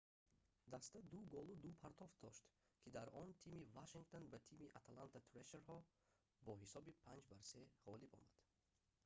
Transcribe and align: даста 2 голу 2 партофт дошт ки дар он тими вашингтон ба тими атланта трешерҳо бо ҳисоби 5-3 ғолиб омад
даста 0.75 1.01
2 1.09 1.19
голу 1.33 1.57
2 1.65 1.73
партофт 1.83 2.17
дошт 2.23 2.47
ки 2.85 2.93
дар 2.95 3.07
он 3.21 3.35
тими 3.43 3.61
вашингтон 3.77 4.23
ба 4.31 4.39
тими 4.47 4.71
атланта 4.79 5.19
трешерҳо 5.29 5.77
бо 6.45 6.51
ҳисоби 6.63 6.93
5-3 7.05 7.65
ғолиб 7.87 8.11
омад 8.21 8.37